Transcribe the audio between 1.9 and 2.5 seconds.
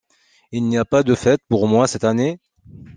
année.